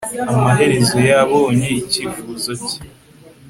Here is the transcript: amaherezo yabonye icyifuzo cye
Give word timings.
amaherezo 0.33 0.97
yabonye 1.09 1.69
icyifuzo 1.81 2.51
cye 2.67 2.79